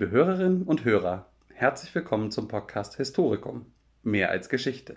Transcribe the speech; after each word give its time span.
Liebe 0.00 0.12
Hörerinnen 0.12 0.62
und 0.62 0.86
Hörer, 0.86 1.26
herzlich 1.52 1.94
willkommen 1.94 2.30
zum 2.30 2.48
Podcast 2.48 2.96
Historikum. 2.96 3.66
Mehr 4.02 4.30
als 4.30 4.48
Geschichte. 4.48 4.96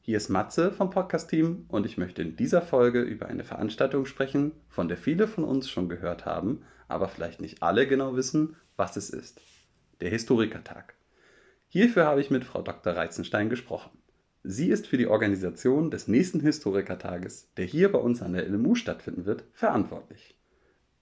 Hier 0.00 0.16
ist 0.16 0.28
Matze 0.28 0.72
vom 0.72 0.90
Podcast-Team 0.90 1.66
und 1.68 1.86
ich 1.86 1.98
möchte 1.98 2.22
in 2.22 2.34
dieser 2.34 2.60
Folge 2.60 3.00
über 3.00 3.26
eine 3.26 3.44
Veranstaltung 3.44 4.06
sprechen, 4.06 4.50
von 4.68 4.88
der 4.88 4.96
viele 4.96 5.28
von 5.28 5.44
uns 5.44 5.70
schon 5.70 5.88
gehört 5.88 6.26
haben, 6.26 6.64
aber 6.88 7.06
vielleicht 7.06 7.40
nicht 7.40 7.62
alle 7.62 7.86
genau 7.86 8.16
wissen, 8.16 8.56
was 8.76 8.96
es 8.96 9.10
ist. 9.10 9.40
Der 10.00 10.10
Historikertag. 10.10 10.94
Hierfür 11.68 12.04
habe 12.06 12.20
ich 12.20 12.32
mit 12.32 12.44
Frau 12.44 12.60
Dr. 12.60 12.94
Reizenstein 12.94 13.50
gesprochen. 13.50 13.96
Sie 14.42 14.70
ist 14.70 14.88
für 14.88 14.98
die 14.98 15.06
Organisation 15.06 15.92
des 15.92 16.08
nächsten 16.08 16.40
Historikertages, 16.40 17.52
der 17.56 17.66
hier 17.66 17.92
bei 17.92 18.00
uns 18.00 18.20
an 18.20 18.32
der 18.32 18.48
LMU 18.48 18.74
stattfinden 18.74 19.26
wird, 19.26 19.44
verantwortlich. 19.52 20.34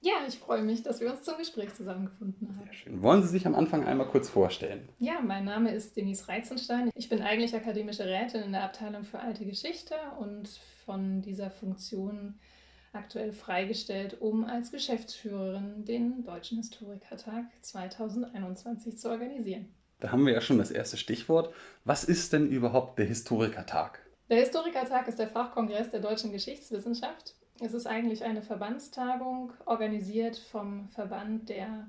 Ja, 0.01 0.13
ich 0.29 0.39
freue 0.39 0.63
mich, 0.63 0.83
dass 0.85 1.01
wir 1.01 1.11
uns 1.11 1.23
zum 1.23 1.37
Gespräch 1.39 1.75
zusammengefunden 1.75 2.49
haben. 2.49 2.65
Sehr 2.65 2.73
schön. 2.73 3.03
Wollen 3.03 3.23
Sie 3.23 3.29
sich 3.29 3.47
am 3.47 3.57
Anfang 3.57 3.85
einmal 3.85 4.07
kurz 4.07 4.29
vorstellen? 4.29 4.89
Ja, 4.99 5.21
mein 5.21 5.45
Name 5.45 5.75
ist 5.75 5.97
Denise 5.97 6.29
Reizenstein. 6.29 6.91
Ich 6.95 7.09
bin 7.09 7.21
eigentlich 7.21 7.55
akademische 7.55 8.05
Rätin 8.05 8.43
in 8.43 8.53
der 8.53 8.63
Abteilung 8.63 9.05
für 9.05 9.19
alte 9.19 9.45
Geschichte 9.45 9.95
und 10.21 10.49
von 10.87 11.21
dieser 11.21 11.51
Funktion 11.51 12.39
aktuell 12.93 13.33
freigestellt, 13.33 14.21
um 14.21 14.45
als 14.45 14.71
Geschäftsführerin 14.71 15.85
den 15.85 16.25
Deutschen 16.25 16.59
Historikertag 16.59 17.45
2021 17.63 18.99
zu 18.99 19.11
organisieren. 19.11 19.75
Da 20.01 20.13
haben 20.13 20.25
wir 20.25 20.33
ja 20.33 20.41
schon 20.41 20.59
das 20.59 20.71
erste 20.71 20.97
Stichwort. 20.97 21.53
Was 21.85 22.05
ist 22.05 22.33
denn 22.33 22.49
überhaupt 22.49 23.01
der 23.01 23.07
Historikertag? 23.07 24.01
Der 24.31 24.39
Historikertag 24.39 25.09
ist 25.09 25.19
der 25.19 25.29
Fachkongress 25.29 25.91
der 25.91 26.01
deutschen 26.01 26.31
Geschichtswissenschaft 26.31 27.35
es 27.61 27.75
ist 27.75 27.87
eigentlich 27.87 28.25
eine 28.25 28.43
Verbandstagung, 28.43 29.53
organisiert 29.65 30.37
vom 30.37 30.89
Verband 30.89 31.49
der 31.49 31.89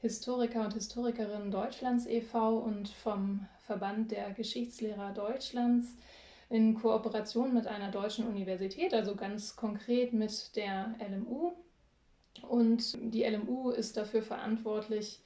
Historiker 0.00 0.64
und 0.64 0.74
Historikerinnen 0.74 1.50
Deutschlands 1.50 2.06
e.V. 2.06 2.58
und 2.58 2.88
vom 2.88 3.46
Verband 3.66 4.10
der 4.10 4.32
Geschichtslehrer 4.32 5.12
Deutschlands 5.12 5.94
in 6.50 6.74
Kooperation 6.74 7.54
mit 7.54 7.66
einer 7.66 7.90
deutschen 7.90 8.26
Universität, 8.26 8.92
also 8.92 9.14
ganz 9.14 9.56
konkret 9.56 10.12
mit 10.12 10.54
der 10.56 10.94
LMU. 10.98 11.52
Und 12.48 12.98
die 13.00 13.24
LMU 13.24 13.70
ist 13.70 13.96
dafür 13.96 14.22
verantwortlich, 14.22 15.20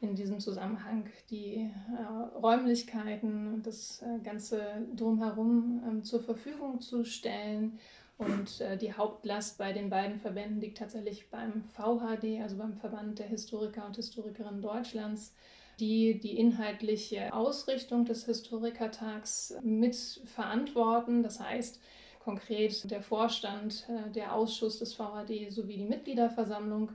in 0.00 0.14
diesem 0.14 0.40
Zusammenhang 0.40 1.04
die 1.30 1.56
äh, 1.56 2.38
Räumlichkeiten 2.38 3.52
und 3.52 3.66
das 3.66 4.00
äh, 4.00 4.18
Ganze 4.24 4.86
drumherum 4.96 5.82
ähm, 5.86 6.04
zur 6.04 6.22
Verfügung 6.22 6.80
zu 6.80 7.04
stellen 7.04 7.78
und 8.20 8.60
äh, 8.60 8.76
die 8.76 8.92
Hauptlast 8.92 9.56
bei 9.56 9.72
den 9.72 9.88
beiden 9.88 10.20
Verbänden 10.20 10.60
liegt 10.60 10.76
tatsächlich 10.76 11.30
beim 11.30 11.64
VHD, 11.72 12.42
also 12.42 12.56
beim 12.56 12.74
Verband 12.74 13.18
der 13.18 13.26
Historiker 13.26 13.86
und 13.86 13.96
Historikerinnen 13.96 14.60
Deutschlands, 14.60 15.34
die 15.78 16.20
die 16.20 16.36
inhaltliche 16.36 17.32
Ausrichtung 17.32 18.04
des 18.04 18.26
Historikertags 18.26 19.54
mit 19.62 19.96
verantworten. 20.26 21.22
Das 21.22 21.40
heißt, 21.40 21.80
konkret 22.22 22.90
der 22.90 23.00
Vorstand, 23.00 23.86
äh, 23.88 24.10
der 24.10 24.34
Ausschuss 24.34 24.78
des 24.78 24.92
VHD 24.92 25.50
sowie 25.50 25.78
die 25.78 25.86
Mitgliederversammlung 25.86 26.92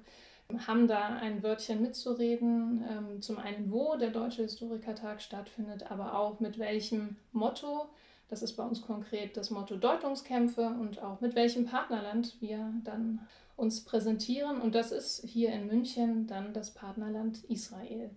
haben 0.67 0.87
da 0.87 1.07
ein 1.07 1.41
Wörtchen 1.41 1.81
mitzureden. 1.81 2.85
Ähm, 2.87 3.21
zum 3.23 3.39
einen, 3.39 3.71
wo 3.71 3.95
der 3.95 4.11
Deutsche 4.11 4.43
Historikertag 4.43 5.23
stattfindet, 5.23 5.89
aber 5.89 6.19
auch 6.19 6.39
mit 6.39 6.59
welchem 6.59 7.15
Motto 7.31 7.89
das 8.27 8.41
ist 8.41 8.53
bei 8.53 8.63
uns 8.63 8.81
konkret 8.81 9.37
das 9.37 9.51
Motto 9.51 9.75
Deutungskämpfe 9.75 10.67
und 10.67 11.01
auch 11.01 11.21
mit 11.21 11.35
welchem 11.35 11.65
Partnerland 11.65 12.35
wir 12.39 12.73
dann 12.83 13.19
uns 13.55 13.83
präsentieren. 13.83 14.59
Und 14.59 14.75
das 14.75 14.91
ist 14.91 15.23
hier 15.25 15.51
in 15.51 15.67
München 15.67 16.27
dann 16.27 16.53
das 16.53 16.71
Partnerland 16.71 17.43
Israel. 17.45 18.09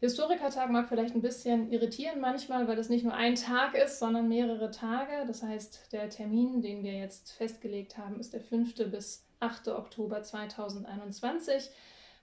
Historikertag 0.00 0.70
mag 0.70 0.88
vielleicht 0.88 1.14
ein 1.14 1.22
bisschen 1.22 1.70
irritieren 1.70 2.20
manchmal, 2.20 2.68
weil 2.68 2.76
das 2.76 2.90
nicht 2.90 3.04
nur 3.04 3.14
ein 3.14 3.36
Tag 3.36 3.74
ist, 3.74 3.98
sondern 3.98 4.28
mehrere 4.28 4.70
Tage. 4.70 5.26
Das 5.26 5.42
heißt, 5.42 5.92
der 5.92 6.10
Termin, 6.10 6.60
den 6.60 6.82
wir 6.82 6.92
jetzt 6.92 7.32
festgelegt 7.32 7.96
haben, 7.96 8.20
ist 8.20 8.34
der 8.34 8.40
5. 8.40 8.74
bis 8.90 9.24
8. 9.40 9.68
Oktober 9.68 10.22
2021. 10.22 11.70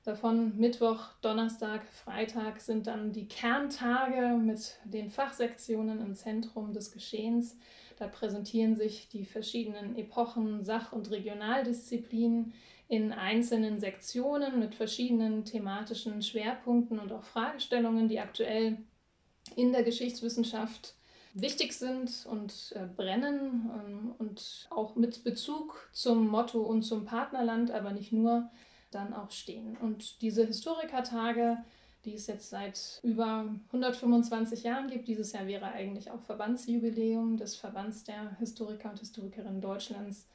Davon 0.03 0.57
Mittwoch, 0.57 1.09
Donnerstag, 1.21 1.87
Freitag 1.87 2.59
sind 2.59 2.87
dann 2.87 3.11
die 3.11 3.27
Kerntage 3.27 4.35
mit 4.35 4.79
den 4.83 5.11
Fachsektionen 5.11 6.01
im 6.01 6.15
Zentrum 6.15 6.73
des 6.73 6.91
Geschehens. 6.91 7.55
Da 7.99 8.07
präsentieren 8.07 8.75
sich 8.75 9.09
die 9.09 9.25
verschiedenen 9.25 9.95
Epochen, 9.95 10.65
Sach- 10.65 10.91
und 10.91 11.11
Regionaldisziplinen 11.11 12.53
in 12.87 13.13
einzelnen 13.13 13.79
Sektionen 13.79 14.59
mit 14.59 14.73
verschiedenen 14.73 15.45
thematischen 15.45 16.23
Schwerpunkten 16.23 16.97
und 16.97 17.11
auch 17.11 17.23
Fragestellungen, 17.23 18.09
die 18.09 18.19
aktuell 18.19 18.77
in 19.55 19.71
der 19.71 19.83
Geschichtswissenschaft 19.83 20.95
wichtig 21.35 21.73
sind 21.73 22.25
und 22.29 22.73
äh, 22.75 22.87
brennen 22.87 23.69
ähm, 23.73 24.15
und 24.17 24.67
auch 24.71 24.95
mit 24.95 25.23
Bezug 25.23 25.89
zum 25.93 26.27
Motto 26.27 26.59
und 26.59 26.81
zum 26.81 27.05
Partnerland, 27.05 27.69
aber 27.69 27.91
nicht 27.91 28.11
nur 28.11 28.49
dann 28.91 29.13
auch 29.13 29.31
stehen. 29.31 29.77
Und 29.77 30.21
diese 30.21 30.45
Historikertage, 30.45 31.57
die 32.05 32.15
es 32.15 32.27
jetzt 32.27 32.49
seit 32.49 32.99
über 33.03 33.45
125 33.67 34.63
Jahren 34.63 34.89
gibt, 34.89 35.07
dieses 35.07 35.33
Jahr 35.33 35.47
wäre 35.47 35.65
eigentlich 35.65 36.11
auch 36.11 36.21
Verbandsjubiläum 36.21 37.37
des 37.37 37.55
Verbands 37.55 38.03
der 38.03 38.37
Historiker 38.37 38.91
und 38.91 38.99
Historikerinnen 38.99 39.61
Deutschlands. 39.61 40.27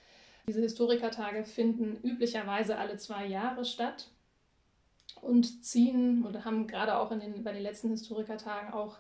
Diese 0.48 0.60
Historikertage 0.60 1.44
finden 1.44 1.98
üblicherweise 2.02 2.78
alle 2.78 2.96
zwei 2.98 3.26
Jahre 3.26 3.64
statt 3.64 4.08
und 5.20 5.64
ziehen 5.64 6.24
oder 6.24 6.44
haben 6.44 6.66
gerade 6.66 6.96
auch 6.96 7.10
in 7.10 7.20
den, 7.20 7.42
bei 7.42 7.52
den 7.52 7.62
letzten 7.62 7.90
Historikertagen 7.90 8.72
auch 8.72 8.98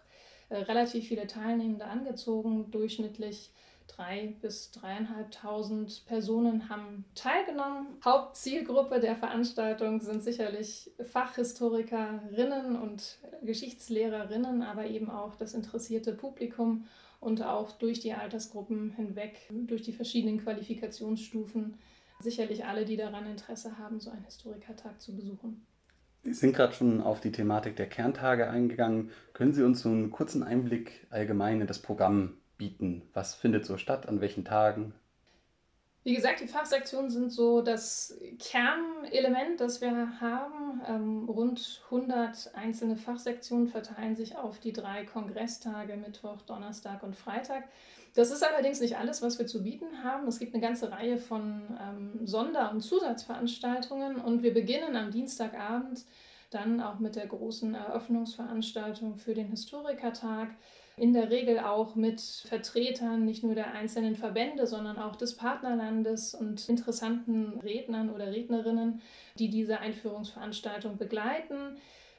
äh, 0.48 0.56
relativ 0.56 1.06
viele 1.06 1.26
Teilnehmende 1.26 1.84
angezogen, 1.84 2.70
durchschnittlich 2.70 3.52
drei 3.86 4.34
bis 4.40 4.70
dreieinhalbtausend 4.72 6.04
Personen 6.06 6.68
haben 6.68 7.04
teilgenommen. 7.14 7.98
Hauptzielgruppe 8.04 9.00
der 9.00 9.16
Veranstaltung 9.16 10.00
sind 10.00 10.22
sicherlich 10.22 10.90
Fachhistorikerinnen 11.04 12.76
und 12.76 13.18
Geschichtslehrerinnen, 13.42 14.62
aber 14.62 14.86
eben 14.86 15.10
auch 15.10 15.34
das 15.36 15.54
interessierte 15.54 16.12
Publikum 16.12 16.86
und 17.20 17.42
auch 17.42 17.72
durch 17.72 18.00
die 18.00 18.12
Altersgruppen 18.12 18.90
hinweg, 18.90 19.48
durch 19.50 19.82
die 19.82 19.92
verschiedenen 19.92 20.42
Qualifikationsstufen, 20.42 21.78
sicherlich 22.20 22.64
alle, 22.64 22.84
die 22.84 22.96
daran 22.96 23.26
Interesse 23.26 23.78
haben, 23.78 24.00
so 24.00 24.10
einen 24.10 24.24
Historikertag 24.24 25.00
zu 25.00 25.14
besuchen. 25.14 25.66
Sie 26.22 26.32
sind 26.32 26.56
gerade 26.56 26.72
schon 26.72 27.00
auf 27.00 27.20
die 27.20 27.30
Thematik 27.30 27.76
der 27.76 27.88
Kerntage 27.88 28.50
eingegangen. 28.50 29.10
Können 29.32 29.52
Sie 29.54 29.62
uns 29.62 29.80
so 29.80 29.88
einen 29.88 30.10
kurzen 30.10 30.42
Einblick 30.42 31.06
allgemein 31.10 31.60
in 31.60 31.66
das 31.68 31.80
Programm 31.80 32.34
bieten? 32.56 33.02
Was 33.12 33.34
findet 33.34 33.64
so 33.64 33.76
statt? 33.76 34.08
An 34.08 34.20
welchen 34.20 34.44
Tagen? 34.44 34.94
Wie 36.06 36.14
gesagt, 36.14 36.40
die 36.40 36.46
Fachsektionen 36.46 37.10
sind 37.10 37.32
so 37.32 37.62
das 37.62 38.16
Kernelement, 38.38 39.60
das 39.60 39.80
wir 39.80 40.20
haben. 40.20 40.80
Ähm, 40.86 41.28
rund 41.28 41.82
100 41.86 42.54
einzelne 42.54 42.96
Fachsektionen 42.96 43.66
verteilen 43.66 44.14
sich 44.14 44.36
auf 44.36 44.60
die 44.60 44.72
drei 44.72 45.04
Kongresstage, 45.04 45.96
Mittwoch, 45.96 46.42
Donnerstag 46.42 47.02
und 47.02 47.16
Freitag. 47.16 47.64
Das 48.14 48.30
ist 48.30 48.44
allerdings 48.44 48.80
nicht 48.80 48.96
alles, 48.96 49.20
was 49.20 49.40
wir 49.40 49.48
zu 49.48 49.64
bieten 49.64 50.04
haben. 50.04 50.28
Es 50.28 50.38
gibt 50.38 50.54
eine 50.54 50.62
ganze 50.62 50.92
Reihe 50.92 51.18
von 51.18 51.76
ähm, 51.82 52.24
Sonder- 52.24 52.70
und 52.70 52.82
Zusatzveranstaltungen 52.82 54.16
und 54.18 54.44
wir 54.44 54.54
beginnen 54.54 54.94
am 54.94 55.10
Dienstagabend 55.10 56.04
dann 56.50 56.80
auch 56.80 57.00
mit 57.00 57.16
der 57.16 57.26
großen 57.26 57.74
Eröffnungsveranstaltung 57.74 59.16
für 59.16 59.34
den 59.34 59.48
Historikertag 59.48 60.50
in 60.96 61.12
der 61.12 61.30
Regel 61.30 61.58
auch 61.58 61.94
mit 61.94 62.20
Vertretern 62.20 63.24
nicht 63.24 63.44
nur 63.44 63.54
der 63.54 63.72
einzelnen 63.72 64.16
Verbände, 64.16 64.66
sondern 64.66 64.98
auch 64.98 65.16
des 65.16 65.36
Partnerlandes 65.36 66.34
und 66.34 66.68
interessanten 66.68 67.60
Rednern 67.60 68.10
oder 68.10 68.28
Rednerinnen, 68.28 69.02
die 69.38 69.50
diese 69.50 69.78
Einführungsveranstaltung 69.78 70.96
begleiten. 70.96 71.76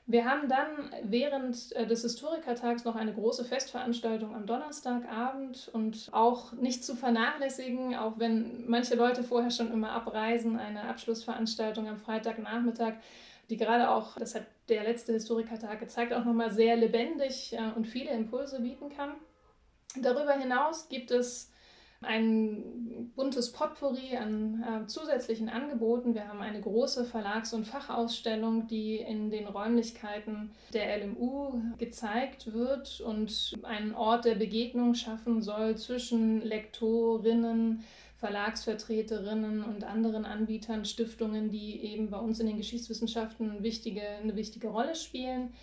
Wir 0.09 0.24
haben 0.24 0.47
dann 0.47 0.89
während 1.03 1.75
äh, 1.75 1.85
des 1.85 2.03
Historikertags 2.03 2.85
noch 2.85 2.95
eine 2.95 3.13
große 3.13 3.44
Festveranstaltung 3.44 4.33
am 4.33 4.45
Donnerstagabend 4.45 5.69
und 5.74 6.09
auch 6.13 6.53
nicht 6.53 6.85
zu 6.85 6.95
vernachlässigen, 6.95 7.94
auch 7.94 8.18
wenn 8.18 8.69
manche 8.69 8.95
Leute 8.95 9.24
vorher 9.24 9.51
schon 9.51 9.69
immer 9.69 9.91
abreisen, 9.91 10.57
eine 10.57 10.83
Abschlussveranstaltung 10.83 11.89
am 11.89 11.97
Freitagnachmittag 11.97 12.94
die 13.49 13.57
gerade 13.57 13.89
auch, 13.89 14.17
das 14.17 14.35
hat 14.35 14.45
der 14.69 14.83
letzte 14.83 15.13
Historikertag 15.13 15.79
gezeigt, 15.79 16.13
auch 16.13 16.25
nochmal 16.25 16.51
sehr 16.51 16.75
lebendig 16.75 17.53
äh, 17.53 17.71
und 17.75 17.85
viele 17.85 18.11
Impulse 18.11 18.61
bieten 18.61 18.89
kann. 18.89 19.13
Darüber 20.01 20.33
hinaus 20.33 20.89
gibt 20.89 21.11
es 21.11 21.51
ein 22.01 23.11
buntes 23.15 23.51
Potpourri 23.51 24.17
an 24.17 24.63
äh, 24.63 24.88
zusätzlichen 24.88 25.49
Angeboten. 25.49 26.13
Wir 26.13 26.27
haben 26.27 26.41
eine 26.41 26.61
große 26.61 27.05
Verlags- 27.05 27.53
und 27.53 27.65
Fachausstellung, 27.65 28.67
die 28.67 28.97
in 28.97 29.31
den 29.31 29.47
Räumlichkeiten 29.47 30.51
der 30.73 31.03
LMU 31.03 31.59
gezeigt 31.79 32.53
wird 32.53 33.01
und 33.01 33.57
einen 33.63 33.95
Ort 33.95 34.25
der 34.25 34.35
Begegnung 34.35 34.93
schaffen 34.93 35.41
soll 35.41 35.75
zwischen 35.75 36.41
Lektorinnen, 36.41 37.83
Verlagsvertreterinnen 38.17 39.63
und 39.63 39.83
anderen 39.83 40.25
Anbietern, 40.25 40.85
Stiftungen, 40.85 41.49
die 41.51 41.83
eben 41.83 42.09
bei 42.09 42.17
uns 42.17 42.39
in 42.39 42.47
den 42.47 42.57
Geschichtswissenschaften 42.57 43.61
wichtige, 43.61 44.01
eine 44.01 44.35
wichtige 44.35 44.69
Rolle 44.69 44.95
spielen. 44.95 45.53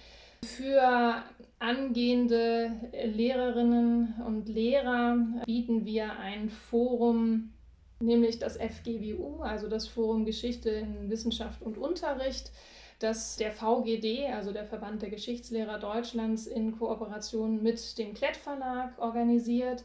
Für 0.45 1.23
angehende 1.59 2.71
Lehrerinnen 2.93 4.15
und 4.27 4.49
Lehrer 4.49 5.17
bieten 5.47 5.85
wir 5.85 6.19
ein 6.19 6.51
Forum, 6.51 7.53
nämlich 7.99 8.39
das 8.39 8.57
FGWU, 8.57 9.41
also 9.41 9.69
das 9.69 9.89
Forum 9.89 10.25
Geschichte 10.25 10.71
in 10.71 11.11
Wissenschaft 11.11 11.63
und 11.63 11.79
Unterricht, 11.79 12.53
das 13.01 13.37
der 13.37 13.51
VGD, 13.51 14.29
also 14.33 14.53
der 14.53 14.65
Verband 14.65 15.03
der 15.03 15.11
Geschichtslehrer 15.11 15.79
Deutschlands, 15.79 16.47
in 16.47 16.79
Kooperation 16.79 17.63
mit 17.63 17.99
dem 17.99 18.15
Klett 18.15 18.37
Verlag 18.37 18.97
organisiert. 18.99 19.85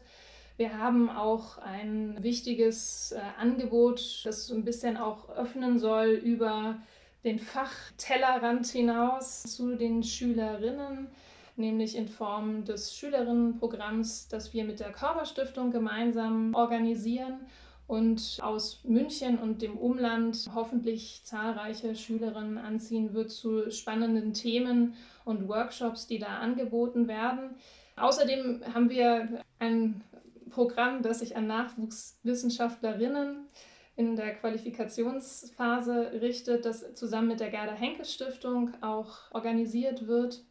Wir 0.60 0.76
haben 0.76 1.08
auch 1.08 1.56
ein 1.56 2.22
wichtiges 2.22 3.12
äh, 3.12 3.20
Angebot, 3.38 4.20
das 4.24 4.46
so 4.46 4.54
ein 4.54 4.62
bisschen 4.62 4.98
auch 4.98 5.30
öffnen 5.30 5.78
soll 5.78 6.08
über 6.08 6.76
den 7.24 7.38
Fachtellerrand 7.38 8.66
hinaus 8.66 9.42
zu 9.44 9.74
den 9.76 10.02
Schülerinnen, 10.02 11.08
nämlich 11.56 11.96
in 11.96 12.08
Form 12.08 12.66
des 12.66 12.94
Schülerinnenprogramms, 12.94 14.28
das 14.28 14.52
wir 14.52 14.64
mit 14.64 14.80
der 14.80 14.92
Körperstiftung 14.92 15.70
gemeinsam 15.70 16.54
organisieren 16.54 17.40
und 17.86 18.38
aus 18.42 18.84
München 18.84 19.38
und 19.38 19.62
dem 19.62 19.78
Umland 19.78 20.50
hoffentlich 20.54 21.22
zahlreiche 21.24 21.96
Schülerinnen 21.96 22.58
anziehen 22.58 23.14
wird 23.14 23.30
zu 23.30 23.70
spannenden 23.70 24.34
Themen 24.34 24.92
und 25.24 25.48
Workshops, 25.48 26.06
die 26.06 26.18
da 26.18 26.36
angeboten 26.36 27.08
werden. 27.08 27.56
Außerdem 27.96 28.62
haben 28.74 28.90
wir 28.90 29.42
ein 29.58 30.02
Programm, 30.50 31.02
das 31.02 31.20
sich 31.20 31.36
an 31.36 31.46
Nachwuchswissenschaftlerinnen 31.46 33.46
in 33.96 34.16
der 34.16 34.34
Qualifikationsphase 34.34 36.20
richtet, 36.20 36.64
das 36.64 36.94
zusammen 36.94 37.28
mit 37.28 37.40
der 37.40 37.50
Gerda 37.50 37.72
Henke 37.72 38.04
Stiftung 38.04 38.72
auch 38.82 39.30
organisiert 39.32 40.06
wird. 40.06 40.44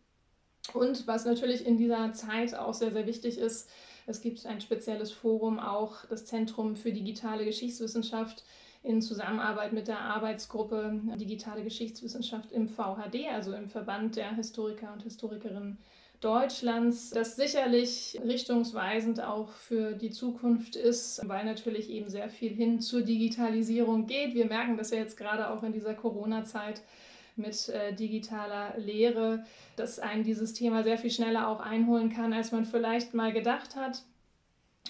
Und 0.73 1.07
was 1.07 1.25
natürlich 1.25 1.65
in 1.65 1.77
dieser 1.77 2.13
Zeit 2.13 2.55
auch 2.55 2.73
sehr, 2.73 2.91
sehr 2.91 3.07
wichtig 3.07 3.37
ist, 3.37 3.69
es 4.05 4.21
gibt 4.21 4.45
ein 4.45 4.61
spezielles 4.61 5.11
Forum, 5.11 5.59
auch 5.59 6.05
das 6.05 6.25
Zentrum 6.25 6.75
für 6.75 6.91
digitale 6.91 7.45
Geschichtswissenschaft 7.45 8.43
in 8.81 9.01
Zusammenarbeit 9.01 9.73
mit 9.73 9.87
der 9.87 9.99
Arbeitsgruppe 9.99 11.01
Digitale 11.15 11.63
Geschichtswissenschaft 11.63 12.51
im 12.51 12.67
VHD, 12.67 13.27
also 13.31 13.53
im 13.53 13.69
Verband 13.69 14.15
der 14.15 14.35
Historiker 14.35 14.93
und 14.93 15.03
Historikerinnen 15.03 15.77
Deutschlands, 16.21 17.11
das 17.11 17.37
sicherlich 17.37 18.19
richtungsweisend 18.25 19.23
auch 19.23 19.51
für 19.51 19.93
die 19.93 20.11
Zukunft 20.11 20.75
ist, 20.75 21.21
weil 21.27 21.45
natürlich 21.45 21.89
eben 21.89 22.09
sehr 22.09 22.29
viel 22.29 22.53
hin 22.53 22.81
zur 22.81 23.01
Digitalisierung 23.01 24.05
geht. 24.05 24.33
Wir 24.33 24.45
merken 24.45 24.75
das 24.75 24.91
ja 24.91 24.97
jetzt 24.97 25.17
gerade 25.17 25.49
auch 25.49 25.63
in 25.63 25.71
dieser 25.71 25.93
Corona-Zeit 25.93 26.81
mit 27.37 27.69
äh, 27.69 27.93
digitaler 27.93 28.77
Lehre, 28.77 29.45
dass 29.77 29.99
einen 29.99 30.23
dieses 30.23 30.53
Thema 30.53 30.83
sehr 30.83 30.97
viel 30.97 31.11
schneller 31.11 31.47
auch 31.47 31.61
einholen 31.61 32.09
kann, 32.09 32.33
als 32.33 32.51
man 32.51 32.65
vielleicht 32.65 33.13
mal 33.13 33.31
gedacht 33.31 33.77
hat. 33.77 34.03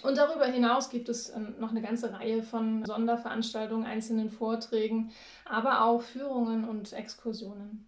Und 0.01 0.17
darüber 0.17 0.45
hinaus 0.45 0.89
gibt 0.89 1.09
es 1.09 1.29
ähm, 1.29 1.53
noch 1.59 1.71
eine 1.71 1.81
ganze 1.81 2.13
Reihe 2.13 2.41
von 2.41 2.85
Sonderveranstaltungen, 2.85 3.85
einzelnen 3.85 4.31
Vorträgen, 4.31 5.11
aber 5.45 5.85
auch 5.85 6.01
Führungen 6.01 6.67
und 6.67 6.93
Exkursionen. 6.93 7.85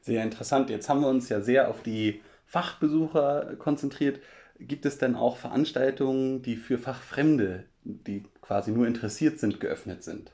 Sehr 0.00 0.22
interessant. 0.22 0.68
Jetzt 0.68 0.88
haben 0.88 1.00
wir 1.00 1.08
uns 1.08 1.28
ja 1.28 1.40
sehr 1.40 1.68
auf 1.68 1.82
die 1.82 2.20
Fachbesucher 2.48 3.56
konzentriert. 3.56 4.20
Gibt 4.58 4.86
es 4.86 4.98
denn 4.98 5.14
auch 5.14 5.36
Veranstaltungen, 5.36 6.42
die 6.42 6.56
für 6.56 6.78
Fachfremde, 6.78 7.64
die 7.84 8.24
quasi 8.40 8.72
nur 8.72 8.86
interessiert 8.86 9.38
sind, 9.38 9.60
geöffnet 9.60 10.02
sind? 10.02 10.32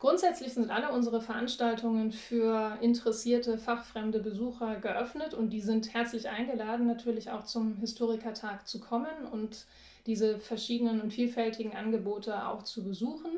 Grundsätzlich 0.00 0.52
sind 0.52 0.70
alle 0.70 0.90
unsere 0.90 1.20
Veranstaltungen 1.20 2.10
für 2.10 2.76
interessierte, 2.80 3.56
fachfremde 3.56 4.18
Besucher 4.18 4.80
geöffnet 4.80 5.32
und 5.32 5.50
die 5.50 5.60
sind 5.60 5.94
herzlich 5.94 6.28
eingeladen, 6.28 6.88
natürlich 6.88 7.30
auch 7.30 7.44
zum 7.44 7.76
Historikertag 7.76 8.66
zu 8.66 8.80
kommen 8.80 9.24
und 9.30 9.64
diese 10.06 10.40
verschiedenen 10.40 11.00
und 11.00 11.12
vielfältigen 11.12 11.76
Angebote 11.76 12.48
auch 12.48 12.64
zu 12.64 12.82
besuchen. 12.82 13.30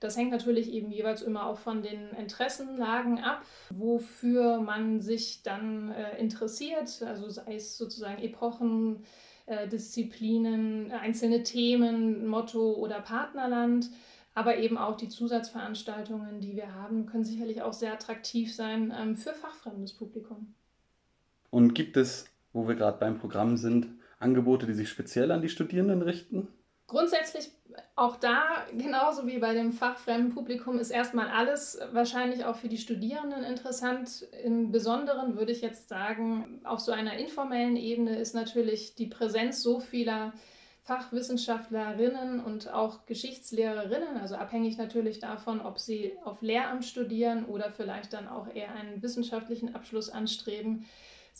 Das 0.00 0.16
hängt 0.16 0.30
natürlich 0.30 0.72
eben 0.72 0.90
jeweils 0.90 1.22
immer 1.22 1.46
auch 1.46 1.58
von 1.58 1.82
den 1.82 2.10
Interessenlagen 2.10 3.18
ab, 3.20 3.42
wofür 3.70 4.60
man 4.60 5.00
sich 5.00 5.42
dann 5.42 5.90
äh, 5.92 6.18
interessiert, 6.18 7.02
also 7.02 7.30
sei 7.30 7.54
es 7.54 7.78
sozusagen 7.78 8.22
Epochen, 8.22 9.04
äh, 9.46 9.68
Disziplinen, 9.68 10.92
einzelne 10.92 11.42
Themen, 11.42 12.26
Motto 12.26 12.74
oder 12.74 13.00
Partnerland. 13.00 13.90
Aber 14.34 14.58
eben 14.58 14.76
auch 14.76 14.98
die 14.98 15.08
Zusatzveranstaltungen, 15.08 16.40
die 16.40 16.56
wir 16.56 16.74
haben, 16.74 17.06
können 17.06 17.24
sicherlich 17.24 17.62
auch 17.62 17.72
sehr 17.72 17.94
attraktiv 17.94 18.54
sein 18.54 18.92
ähm, 18.94 19.16
für 19.16 19.32
fachfremdes 19.32 19.94
Publikum. 19.94 20.54
Und 21.48 21.74
gibt 21.74 21.96
es, 21.96 22.26
wo 22.52 22.68
wir 22.68 22.74
gerade 22.74 22.98
beim 22.98 23.18
Programm 23.18 23.56
sind, 23.56 23.86
Angebote, 24.18 24.66
die 24.66 24.74
sich 24.74 24.90
speziell 24.90 25.30
an 25.30 25.40
die 25.40 25.48
Studierenden 25.48 26.02
richten? 26.02 26.48
Grundsätzlich 26.86 27.50
auch 27.94 28.16
da, 28.16 28.66
genauso 28.76 29.26
wie 29.26 29.38
bei 29.38 29.54
dem 29.54 29.72
fachfremden 29.72 30.34
Publikum, 30.34 30.78
ist 30.78 30.90
erstmal 30.90 31.28
alles 31.28 31.78
wahrscheinlich 31.92 32.44
auch 32.44 32.56
für 32.56 32.68
die 32.68 32.78
Studierenden 32.78 33.42
interessant. 33.42 34.26
Im 34.44 34.70
Besonderen 34.70 35.36
würde 35.36 35.52
ich 35.52 35.60
jetzt 35.60 35.88
sagen, 35.88 36.60
auf 36.64 36.80
so 36.80 36.92
einer 36.92 37.18
informellen 37.18 37.76
Ebene 37.76 38.18
ist 38.18 38.34
natürlich 38.34 38.94
die 38.94 39.06
Präsenz 39.06 39.62
so 39.62 39.80
vieler 39.80 40.32
Fachwissenschaftlerinnen 40.86 42.38
und 42.38 42.72
auch 42.72 43.06
Geschichtslehrerinnen, 43.06 44.18
also 44.20 44.36
abhängig 44.36 44.78
natürlich 44.78 45.18
davon, 45.18 45.60
ob 45.60 45.80
sie 45.80 46.12
auf 46.24 46.42
Lehramt 46.42 46.84
studieren 46.84 47.44
oder 47.46 47.72
vielleicht 47.72 48.12
dann 48.12 48.28
auch 48.28 48.46
eher 48.54 48.72
einen 48.72 49.02
wissenschaftlichen 49.02 49.74
Abschluss 49.74 50.10
anstreben, 50.10 50.86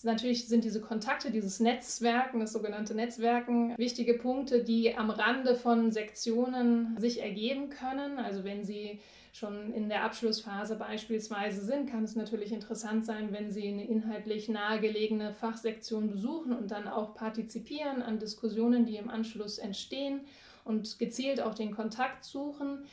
Natürlich 0.02 0.46
sind 0.46 0.64
diese 0.64 0.80
Kontakte, 0.80 1.30
dieses 1.30 1.58
Netzwerken, 1.58 2.40
das 2.40 2.52
sogenannte 2.52 2.94
Netzwerken, 2.94 3.76
wichtige 3.78 4.14
Punkte, 4.14 4.62
die 4.62 4.94
am 4.94 5.10
Rande 5.10 5.54
von 5.54 5.90
Sektionen 5.90 6.96
sich 6.98 7.22
ergeben 7.22 7.70
können. 7.70 8.18
Also 8.18 8.44
wenn 8.44 8.64
Sie 8.64 9.00
schon 9.32 9.72
in 9.72 9.88
der 9.88 10.04
Abschlussphase 10.04 10.76
beispielsweise 10.76 11.62
sind, 11.62 11.90
kann 11.90 12.04
es 12.04 12.16
natürlich 12.16 12.52
interessant 12.52 13.04
sein, 13.04 13.32
wenn 13.32 13.50
Sie 13.50 13.68
eine 13.68 13.86
inhaltlich 13.86 14.48
nahegelegene 14.48 15.34
Fachsektion 15.34 16.10
besuchen 16.10 16.52
und 16.52 16.70
dann 16.70 16.88
auch 16.88 17.14
partizipieren 17.14 18.02
an 18.02 18.18
Diskussionen, 18.18 18.86
die 18.86 18.96
im 18.96 19.10
Anschluss 19.10 19.58
entstehen 19.58 20.20
und 20.64 20.98
gezielt 20.98 21.40
auch 21.40 21.54
den 21.54 21.74
Kontakt 21.74 22.24
suchen. 22.24 22.84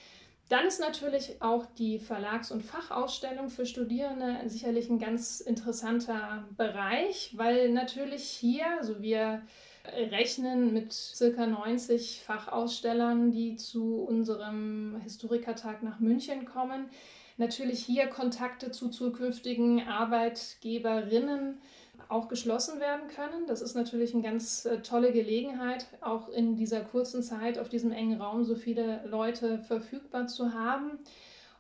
Dann 0.50 0.67
ist 0.67 0.79
natürlich 0.79 1.41
auch 1.41 1.65
die 1.65 2.00
Verlags- 2.00 2.51
und 2.51 2.62
Fachausstellung 2.62 3.50
für 3.50 3.65
Studierende 3.65 4.38
sicherlich 4.47 4.89
ein 4.89 5.00
ganz 5.00 5.39
interessanter 5.39 6.45
Bereich, 6.57 7.33
weil 7.35 7.69
natürlich 7.69 8.23
hier, 8.23 8.65
also 8.77 9.01
wir 9.01 9.41
rechnen 9.85 10.73
mit 10.73 10.93
circa 10.93 11.45
90 11.45 12.23
Fachausstellern, 12.25 13.31
die 13.31 13.55
zu 13.55 14.03
unserem 14.03 15.00
Historikertag 15.03 15.83
nach 15.83 16.00
München 16.00 16.45
kommen, 16.45 16.89
natürlich 17.38 17.83
hier 17.83 18.07
Kontakte 18.07 18.71
zu 18.71 18.89
zukünftigen 18.89 19.88
Arbeitgeberinnen 19.88 21.62
auch 22.10 22.27
geschlossen 22.27 22.79
werden 22.79 23.07
können. 23.07 23.48
Das 23.48 23.62
ist 23.62 23.75
natürlich 23.75 24.13
eine 24.13 24.24
ganz 24.24 24.65
äh, 24.65 24.81
tolle 24.81 25.12
Gelegenheit, 25.12 25.88
auch 26.01 26.29
in 26.29 26.55
dieser 26.55 26.81
kurzen 26.81 27.24
Zeit 27.24 27.57
auf 27.57 27.69
diesem 27.69 27.91
engen 27.91 28.22
Raum 28.22 28.43
so 28.43 28.55
viele 28.55 29.05
Leute 29.05 29.60
verfügbar 29.60 30.27
zu 30.27 30.53
haben. 30.53 31.00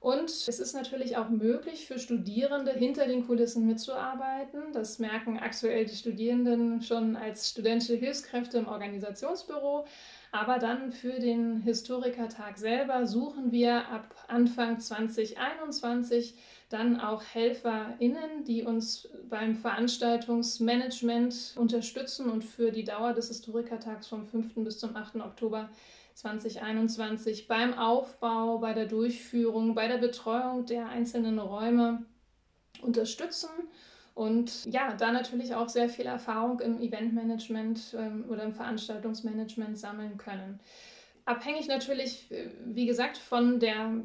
Und 0.03 0.29
es 0.29 0.59
ist 0.59 0.73
natürlich 0.73 1.15
auch 1.15 1.29
möglich 1.29 1.87
für 1.87 1.97
Studierende 1.97 2.73
hinter 2.73 3.07
den 3.07 3.25
Kulissen 3.25 3.65
mitzuarbeiten. 3.65 4.73
Das 4.73 4.99
merken 4.99 5.39
aktuell 5.39 5.85
die 5.85 5.95
Studierenden 5.95 6.81
schon 6.81 7.15
als 7.15 7.51
studentische 7.51 7.95
Hilfskräfte 7.95 8.57
im 8.57 8.67
Organisationsbüro. 8.67 9.85
Aber 10.33 10.57
dann 10.57 10.91
für 10.91 11.19
den 11.19 11.61
Historikertag 11.61 12.57
selber 12.57 13.05
suchen 13.05 13.51
wir 13.51 13.87
ab 13.89 14.15
Anfang 14.27 14.79
2021 14.79 16.33
dann 16.69 16.99
auch 16.99 17.21
HelferInnen, 17.21 18.43
die 18.43 18.63
uns 18.63 19.07
beim 19.29 19.55
Veranstaltungsmanagement 19.55 21.53
unterstützen 21.55 22.31
und 22.31 22.43
für 22.43 22.71
die 22.71 22.83
Dauer 22.83 23.13
des 23.13 23.27
Historikertags 23.27 24.07
vom 24.07 24.25
5. 24.25 24.55
bis 24.55 24.79
zum 24.79 24.95
8. 24.95 25.17
Oktober 25.17 25.69
2021 26.15 27.47
beim 27.47 27.75
Aufbau, 27.75 28.57
bei 28.57 28.73
der 28.73 28.87
Durchführung, 28.87 29.75
bei 29.75 29.87
der 29.87 29.99
Betreuung 29.99 30.65
der 30.65 30.89
einzelnen 30.89 31.37
Räume 31.37 32.07
unterstützen 32.81 33.49
und 34.13 34.65
ja, 34.65 34.93
da 34.95 35.11
natürlich 35.11 35.55
auch 35.55 35.69
sehr 35.69 35.89
viel 35.89 36.05
Erfahrung 36.05 36.59
im 36.59 36.79
Eventmanagement 36.79 37.95
ähm, 37.97 38.25
oder 38.29 38.43
im 38.43 38.53
Veranstaltungsmanagement 38.53 39.77
sammeln 39.77 40.17
können. 40.17 40.59
Abhängig 41.25 41.67
natürlich, 41.67 42.31
äh, 42.31 42.49
wie 42.65 42.85
gesagt, 42.85 43.17
von 43.17 43.59
der 43.59 44.03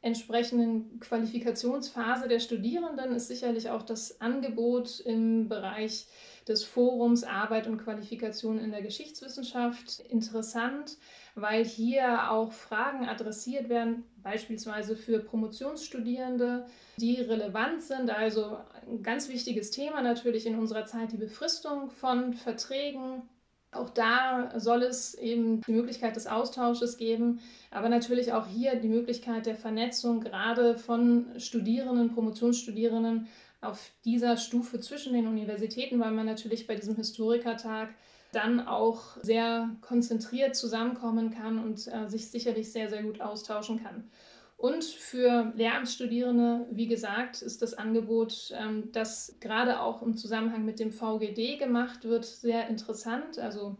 entsprechenden 0.00 1.00
Qualifikationsphase 1.00 2.28
der 2.28 2.38
Studierenden 2.38 3.12
ist 3.12 3.28
sicherlich 3.28 3.70
auch 3.70 3.82
das 3.82 4.20
Angebot 4.20 5.00
im 5.00 5.48
Bereich 5.48 6.06
des 6.48 6.64
Forums 6.64 7.24
Arbeit 7.24 7.66
und 7.66 7.78
Qualifikation 7.78 8.58
in 8.58 8.70
der 8.70 8.82
Geschichtswissenschaft 8.82 10.00
interessant, 10.08 10.96
weil 11.34 11.64
hier 11.64 12.30
auch 12.30 12.52
Fragen 12.52 13.06
adressiert 13.06 13.68
werden, 13.68 14.04
beispielsweise 14.22 14.96
für 14.96 15.20
Promotionsstudierende, 15.20 16.66
die 16.96 17.20
relevant 17.20 17.82
sind. 17.82 18.10
Also 18.10 18.58
ein 18.86 19.02
ganz 19.02 19.28
wichtiges 19.28 19.70
Thema 19.70 20.02
natürlich 20.02 20.46
in 20.46 20.58
unserer 20.58 20.86
Zeit 20.86 21.12
die 21.12 21.16
Befristung 21.18 21.90
von 21.90 22.34
Verträgen. 22.34 23.22
Auch 23.70 23.90
da 23.90 24.58
soll 24.58 24.82
es 24.82 25.12
eben 25.14 25.60
die 25.60 25.72
Möglichkeit 25.72 26.16
des 26.16 26.26
Austausches 26.26 26.96
geben, 26.96 27.40
aber 27.70 27.90
natürlich 27.90 28.32
auch 28.32 28.46
hier 28.46 28.76
die 28.76 28.88
Möglichkeit 28.88 29.44
der 29.44 29.56
Vernetzung 29.56 30.20
gerade 30.20 30.78
von 30.78 31.38
Studierenden, 31.38 32.14
Promotionsstudierenden 32.14 33.28
auf 33.60 33.90
dieser 34.04 34.36
Stufe 34.36 34.80
zwischen 34.80 35.12
den 35.12 35.26
Universitäten, 35.26 35.98
weil 36.00 36.12
man 36.12 36.26
natürlich 36.26 36.66
bei 36.66 36.74
diesem 36.74 36.96
Historikertag 36.96 37.90
dann 38.32 38.60
auch 38.66 39.16
sehr 39.22 39.70
konzentriert 39.80 40.54
zusammenkommen 40.54 41.30
kann 41.30 41.58
und 41.58 41.86
äh, 41.88 42.08
sich 42.08 42.30
sicherlich 42.30 42.70
sehr, 42.70 42.88
sehr 42.88 43.02
gut 43.02 43.20
austauschen 43.20 43.82
kann. 43.82 44.10
Und 44.58 44.84
für 44.84 45.52
Lehramtsstudierende, 45.54 46.66
wie 46.72 46.88
gesagt, 46.88 47.42
ist 47.42 47.62
das 47.62 47.74
Angebot, 47.74 48.52
ähm, 48.58 48.90
das 48.92 49.36
gerade 49.40 49.80
auch 49.80 50.02
im 50.02 50.16
Zusammenhang 50.16 50.64
mit 50.64 50.80
dem 50.80 50.90
VGD 50.92 51.58
gemacht 51.58 52.04
wird, 52.04 52.24
sehr 52.24 52.68
interessant. 52.68 53.38
Also 53.38 53.76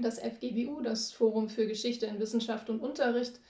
das 0.00 0.18
FGWU, 0.20 0.80
das 0.80 1.12
Forum 1.12 1.48
für 1.48 1.66
Geschichte 1.66 2.06
in 2.06 2.20
Wissenschaft 2.20 2.70
und 2.70 2.80
Unterricht, 2.80 3.40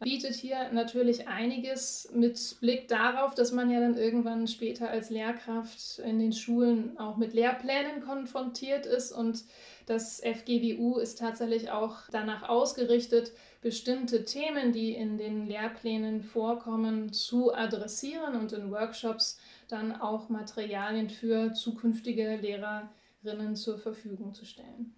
bietet 0.00 0.34
hier 0.34 0.70
natürlich 0.72 1.26
einiges 1.26 2.10
mit 2.14 2.56
Blick 2.60 2.88
darauf, 2.88 3.34
dass 3.34 3.52
man 3.52 3.70
ja 3.70 3.80
dann 3.80 3.96
irgendwann 3.96 4.46
später 4.46 4.90
als 4.90 5.10
Lehrkraft 5.10 5.98
in 6.00 6.18
den 6.18 6.32
Schulen 6.32 6.98
auch 6.98 7.16
mit 7.16 7.32
Lehrplänen 7.32 8.02
konfrontiert 8.02 8.84
ist 8.86 9.12
und 9.12 9.44
das 9.86 10.20
FGWU 10.20 10.98
ist 10.98 11.18
tatsächlich 11.18 11.70
auch 11.70 12.00
danach 12.10 12.48
ausgerichtet, 12.48 13.32
bestimmte 13.62 14.24
Themen, 14.24 14.72
die 14.72 14.92
in 14.92 15.16
den 15.16 15.46
Lehrplänen 15.46 16.22
vorkommen, 16.22 17.12
zu 17.12 17.54
adressieren 17.54 18.34
und 18.34 18.52
in 18.52 18.70
Workshops 18.70 19.38
dann 19.68 19.92
auch 19.92 20.28
Materialien 20.28 21.08
für 21.08 21.52
zukünftige 21.52 22.36
Lehrerinnen 22.36 23.56
zur 23.56 23.78
Verfügung 23.78 24.34
zu 24.34 24.44
stellen. 24.44 24.94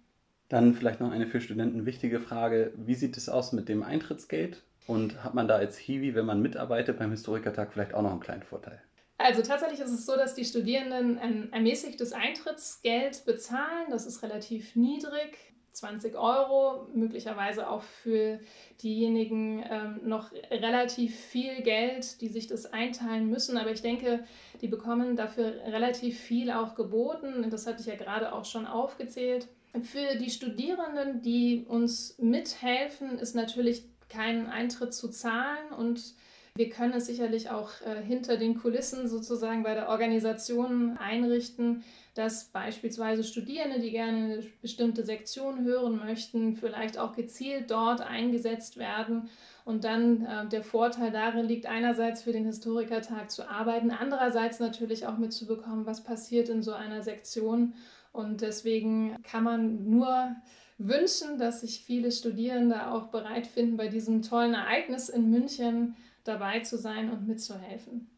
Dann 0.49 0.73
vielleicht 0.73 0.99
noch 0.99 1.11
eine 1.11 1.27
für 1.27 1.41
Studenten 1.41 1.85
wichtige 1.85 2.19
Frage. 2.19 2.73
Wie 2.75 2.95
sieht 2.95 3.15
es 3.17 3.29
aus 3.29 3.53
mit 3.53 3.69
dem 3.69 3.83
Eintrittsgeld? 3.83 4.63
Und 4.87 5.23
hat 5.23 5.33
man 5.33 5.47
da 5.47 5.55
als 5.55 5.77
Hiwi, 5.77 6.15
wenn 6.15 6.25
man 6.25 6.41
mitarbeitet 6.41 6.97
beim 6.97 7.11
Historikertag, 7.11 7.71
vielleicht 7.73 7.93
auch 7.93 8.01
noch 8.01 8.11
einen 8.11 8.19
kleinen 8.19 8.43
Vorteil? 8.43 8.81
Also 9.17 9.41
tatsächlich 9.41 9.81
ist 9.81 9.91
es 9.91 10.05
so, 10.05 10.15
dass 10.15 10.33
die 10.33 10.45
Studierenden 10.45 11.19
ein 11.19 11.51
ermäßigtes 11.51 12.13
Eintrittsgeld 12.13 13.25
bezahlen. 13.25 13.87
Das 13.89 14.05
ist 14.05 14.23
relativ 14.23 14.75
niedrig. 14.75 15.37
20 15.73 16.15
Euro, 16.15 16.87
möglicherweise 16.93 17.69
auch 17.69 17.83
für 17.83 18.39
diejenigen 18.81 19.63
ähm, 19.69 19.99
noch 20.03 20.31
relativ 20.51 21.15
viel 21.15 21.61
Geld, 21.61 22.21
die 22.21 22.27
sich 22.27 22.47
das 22.47 22.65
einteilen 22.65 23.29
müssen. 23.29 23.57
Aber 23.57 23.71
ich 23.71 23.81
denke, 23.81 24.23
die 24.61 24.67
bekommen 24.67 25.15
dafür 25.15 25.53
relativ 25.65 26.19
viel 26.19 26.51
auch 26.51 26.75
geboten. 26.75 27.49
Das 27.49 27.67
hatte 27.67 27.81
ich 27.81 27.87
ja 27.87 27.95
gerade 27.95 28.33
auch 28.33 28.45
schon 28.45 28.65
aufgezählt. 28.65 29.47
Für 29.83 30.17
die 30.17 30.31
Studierenden, 30.31 31.21
die 31.21 31.65
uns 31.67 32.17
mithelfen, 32.17 33.19
ist 33.19 33.35
natürlich 33.35 33.83
keinen 34.09 34.47
Eintritt 34.47 34.93
zu 34.93 35.09
zahlen 35.09 35.71
und 35.77 36.15
wir 36.59 36.69
können 36.69 36.91
es 36.93 37.05
sicherlich 37.05 37.49
auch 37.49 37.69
äh, 37.85 38.01
hinter 38.03 38.35
den 38.35 38.57
Kulissen 38.57 39.07
sozusagen 39.07 39.63
bei 39.63 39.75
der 39.75 39.87
Organisation 39.87 40.97
einrichten, 40.97 41.85
dass 42.15 42.45
beispielsweise 42.45 43.23
Studierende, 43.23 43.79
die 43.79 43.91
gerne 43.91 44.17
eine 44.17 44.43
bestimmte 44.61 45.05
Sektion 45.05 45.63
hören 45.63 45.99
möchten, 45.99 46.57
vielleicht 46.57 46.97
auch 46.97 47.15
gezielt 47.15 47.71
dort 47.71 48.01
eingesetzt 48.01 48.75
werden. 48.75 49.29
Und 49.63 49.85
dann 49.85 50.25
äh, 50.25 50.49
der 50.49 50.63
Vorteil 50.63 51.11
darin 51.11 51.45
liegt, 51.45 51.65
einerseits 51.65 52.23
für 52.23 52.33
den 52.33 52.45
Historikertag 52.45 53.31
zu 53.31 53.49
arbeiten, 53.49 53.91
andererseits 53.91 54.59
natürlich 54.59 55.07
auch 55.07 55.17
mitzubekommen, 55.17 55.85
was 55.85 56.03
passiert 56.03 56.49
in 56.49 56.61
so 56.61 56.73
einer 56.73 57.03
Sektion. 57.03 57.73
Und 58.11 58.41
deswegen 58.41 59.15
kann 59.23 59.45
man 59.45 59.89
nur 59.89 60.35
wünschen, 60.79 61.37
dass 61.37 61.61
sich 61.61 61.83
viele 61.85 62.11
Studierende 62.11 62.87
auch 62.87 63.07
bereit 63.07 63.45
finden, 63.45 63.77
bei 63.77 63.87
diesem 63.87 64.23
tollen 64.23 64.55
Ereignis 64.55 65.09
in 65.09 65.29
München 65.29 65.95
dabei 66.23 66.61
zu 66.61 66.77
sein 66.77 67.11
und 67.11 67.27
mitzuhelfen. 67.27 68.09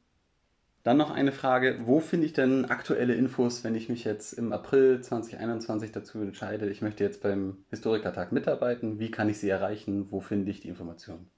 Dann 0.84 0.98
noch 0.98 1.12
eine 1.12 1.32
Frage, 1.32 1.82
wo 1.86 2.00
finde 2.00 2.26
ich 2.26 2.34
denn 2.34 2.66
aktuelle 2.66 3.14
Infos, 3.14 3.64
wenn 3.64 3.76
ich 3.76 3.88
mich 3.88 4.04
jetzt 4.04 4.34
im 4.34 4.52
April 4.52 5.00
2021 5.02 5.92
dazu 5.92 6.18
entscheide, 6.20 6.72
ich 6.72 6.82
möchte 6.82 7.04
jetzt 7.04 7.22
beim 7.22 7.64
Historikertag 7.70 8.32
mitarbeiten, 8.32 8.98
wie 9.00 9.12
kann 9.12 9.30
ich 9.30 9.38
sie 9.40 9.50
erreichen, 9.50 10.12
wo 10.12 10.22
finde 10.22 10.50
ich 10.50 10.62
die 10.62 10.70
Informationen? 10.70 11.30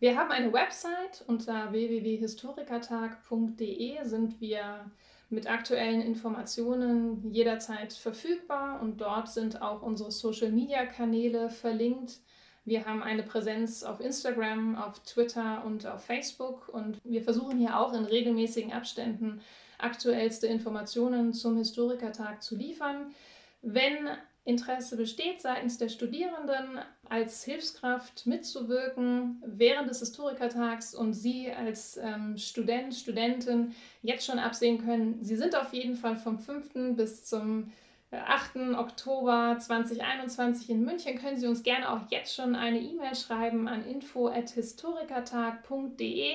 Wir 0.00 0.18
haben 0.18 0.30
eine 0.30 0.52
Website 0.52 1.24
unter 1.26 1.72
www.historikertag.de 1.72 4.04
sind 4.04 4.38
wir 4.40 4.84
mit 5.34 5.50
aktuellen 5.50 6.00
Informationen 6.00 7.30
jederzeit 7.30 7.92
verfügbar 7.92 8.80
und 8.80 9.00
dort 9.00 9.28
sind 9.28 9.60
auch 9.60 9.82
unsere 9.82 10.10
Social-Media-Kanäle 10.10 11.50
verlinkt. 11.50 12.20
Wir 12.64 12.86
haben 12.86 13.02
eine 13.02 13.22
Präsenz 13.22 13.82
auf 13.82 14.00
Instagram, 14.00 14.76
auf 14.76 15.00
Twitter 15.00 15.64
und 15.66 15.86
auf 15.86 16.04
Facebook 16.04 16.68
und 16.68 16.98
wir 17.04 17.22
versuchen 17.22 17.58
hier 17.58 17.78
auch 17.78 17.92
in 17.92 18.04
regelmäßigen 18.04 18.72
Abständen 18.72 19.40
aktuellste 19.78 20.46
Informationen 20.46 21.34
zum 21.34 21.58
Historikertag 21.58 22.42
zu 22.42 22.56
liefern. 22.56 23.14
Wenn 23.60 24.08
Interesse 24.46 24.98
besteht 24.98 25.40
seitens 25.40 25.78
der 25.78 25.88
Studierenden, 25.88 26.78
als 27.08 27.44
Hilfskraft 27.44 28.26
mitzuwirken 28.26 29.42
während 29.46 29.88
des 29.88 30.00
Historikertags 30.00 30.94
und 30.94 31.14
Sie 31.14 31.50
als 31.50 31.96
ähm, 31.96 32.36
Student, 32.36 32.94
Studentin 32.94 33.74
jetzt 34.02 34.26
schon 34.26 34.38
absehen 34.38 34.84
können, 34.84 35.16
Sie 35.22 35.36
sind 35.36 35.56
auf 35.56 35.72
jeden 35.72 35.96
Fall 35.96 36.16
vom 36.16 36.38
5. 36.38 36.94
bis 36.94 37.24
zum 37.24 37.72
8. 38.10 38.56
Äh, 38.56 38.74
Oktober 38.74 39.56
2021 39.58 40.68
in 40.68 40.84
München, 40.84 41.18
können 41.18 41.38
Sie 41.38 41.46
uns 41.46 41.62
gerne 41.62 41.90
auch 41.90 42.02
jetzt 42.10 42.34
schon 42.34 42.54
eine 42.54 42.80
E-Mail 42.80 43.14
schreiben 43.14 43.66
an 43.66 43.82
info.historikertag.de 43.86 46.34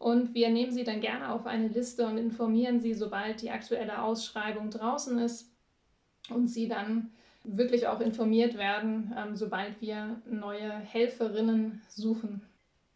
und 0.00 0.34
wir 0.34 0.50
nehmen 0.50 0.72
Sie 0.72 0.82
dann 0.82 1.00
gerne 1.00 1.32
auf 1.32 1.46
eine 1.46 1.68
Liste 1.68 2.04
und 2.06 2.18
informieren 2.18 2.80
Sie, 2.80 2.94
sobald 2.94 3.42
die 3.42 3.52
aktuelle 3.52 4.02
Ausschreibung 4.02 4.70
draußen 4.70 5.18
ist 5.18 5.52
und 6.30 6.48
Sie 6.48 6.66
dann 6.66 7.12
wirklich 7.44 7.86
auch 7.86 8.00
informiert 8.00 8.56
werden, 8.56 9.14
ähm, 9.16 9.36
sobald 9.36 9.80
wir 9.80 10.20
neue 10.26 10.70
Helferinnen 10.70 11.82
suchen. 11.88 12.42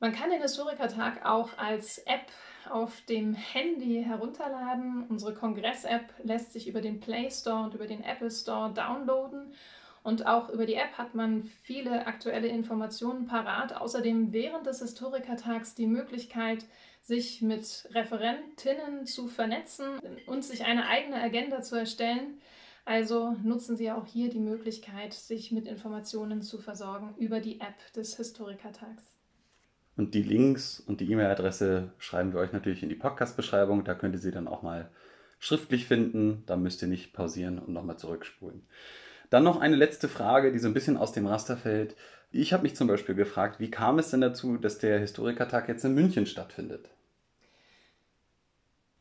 Man 0.00 0.12
kann 0.12 0.30
den 0.30 0.42
Historikertag 0.42 1.24
auch 1.24 1.58
als 1.58 1.98
App 1.98 2.30
auf 2.70 3.00
dem 3.02 3.34
Handy 3.34 4.04
herunterladen. 4.04 5.04
Unsere 5.08 5.34
Kongress-App 5.34 6.12
lässt 6.22 6.52
sich 6.52 6.68
über 6.68 6.80
den 6.80 7.00
Play 7.00 7.30
Store 7.30 7.64
und 7.64 7.74
über 7.74 7.86
den 7.86 8.04
Apple 8.04 8.30
Store 8.30 8.72
downloaden. 8.72 9.52
Und 10.04 10.26
auch 10.26 10.48
über 10.50 10.66
die 10.66 10.74
App 10.74 10.96
hat 10.96 11.14
man 11.14 11.42
viele 11.42 12.06
aktuelle 12.06 12.48
Informationen 12.48 13.26
parat. 13.26 13.76
Außerdem 13.76 14.32
während 14.32 14.66
des 14.66 14.80
Historikertags 14.80 15.74
die 15.74 15.86
Möglichkeit, 15.86 16.64
sich 17.02 17.42
mit 17.42 17.88
Referentinnen 17.92 19.06
zu 19.06 19.28
vernetzen 19.28 19.98
und 20.26 20.44
sich 20.44 20.64
eine 20.64 20.86
eigene 20.86 21.20
Agenda 21.20 21.62
zu 21.62 21.74
erstellen. 21.74 22.40
Also 22.88 23.36
nutzen 23.44 23.76
Sie 23.76 23.90
auch 23.90 24.06
hier 24.06 24.30
die 24.30 24.40
Möglichkeit, 24.40 25.12
sich 25.12 25.52
mit 25.52 25.66
Informationen 25.66 26.40
zu 26.40 26.56
versorgen 26.56 27.14
über 27.18 27.38
die 27.38 27.60
App 27.60 27.92
des 27.94 28.16
Historikertags. 28.16 29.18
Und 29.98 30.14
die 30.14 30.22
Links 30.22 30.80
und 30.80 31.02
die 31.02 31.12
E-Mail-Adresse 31.12 31.92
schreiben 31.98 32.32
wir 32.32 32.40
euch 32.40 32.54
natürlich 32.54 32.82
in 32.82 32.88
die 32.88 32.94
Podcast-Beschreibung. 32.94 33.84
Da 33.84 33.94
könnt 33.94 34.14
ihr 34.14 34.20
sie 34.20 34.30
dann 34.30 34.48
auch 34.48 34.62
mal 34.62 34.90
schriftlich 35.38 35.84
finden. 35.84 36.44
Da 36.46 36.56
müsst 36.56 36.80
ihr 36.80 36.88
nicht 36.88 37.12
pausieren 37.12 37.58
und 37.58 37.74
nochmal 37.74 37.98
zurückspulen. 37.98 38.62
Dann 39.28 39.44
noch 39.44 39.60
eine 39.60 39.76
letzte 39.76 40.08
Frage, 40.08 40.50
die 40.50 40.58
so 40.58 40.68
ein 40.68 40.74
bisschen 40.74 40.96
aus 40.96 41.12
dem 41.12 41.26
Raster 41.26 41.58
fällt. 41.58 41.94
Ich 42.30 42.54
habe 42.54 42.62
mich 42.62 42.74
zum 42.74 42.88
Beispiel 42.88 43.14
gefragt, 43.14 43.60
wie 43.60 43.70
kam 43.70 43.98
es 43.98 44.08
denn 44.12 44.22
dazu, 44.22 44.56
dass 44.56 44.78
der 44.78 44.98
Historikertag 44.98 45.68
jetzt 45.68 45.84
in 45.84 45.92
München 45.92 46.24
stattfindet? 46.24 46.88